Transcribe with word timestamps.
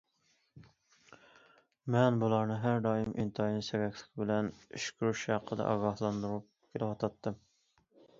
مەن 1.95 2.15
بۇلارنى 2.23 2.55
ھەر 2.63 2.79
دائىم 2.85 3.11
ئىنتايىن 3.23 3.61
سەگەكلىك 3.67 4.09
بىلەن 4.21 4.49
ئىش 4.79 4.87
كۆرۈش 5.03 5.27
ھەققىدە 5.33 5.69
ئاگاھلاندۇرۇپ 5.73 6.49
كېلىۋاتاتتىم. 6.73 7.39